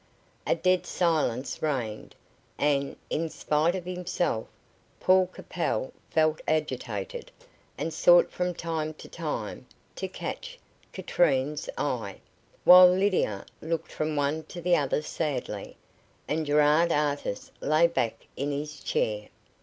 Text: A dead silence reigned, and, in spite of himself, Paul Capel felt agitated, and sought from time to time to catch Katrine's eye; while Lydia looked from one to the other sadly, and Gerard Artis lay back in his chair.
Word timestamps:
A 0.47 0.55
dead 0.55 0.87
silence 0.87 1.61
reigned, 1.61 2.15
and, 2.57 2.95
in 3.11 3.29
spite 3.29 3.75
of 3.75 3.85
himself, 3.85 4.47
Paul 4.99 5.27
Capel 5.27 5.93
felt 6.09 6.41
agitated, 6.47 7.29
and 7.77 7.93
sought 7.93 8.31
from 8.31 8.55
time 8.55 8.95
to 8.95 9.07
time 9.07 9.67
to 9.97 10.07
catch 10.07 10.57
Katrine's 10.91 11.69
eye; 11.77 12.19
while 12.63 12.89
Lydia 12.91 13.45
looked 13.61 13.91
from 13.91 14.15
one 14.15 14.41
to 14.45 14.59
the 14.59 14.75
other 14.75 15.03
sadly, 15.03 15.77
and 16.27 16.47
Gerard 16.47 16.91
Artis 16.91 17.51
lay 17.61 17.85
back 17.85 18.25
in 18.35 18.51
his 18.51 18.79
chair. 18.79 19.29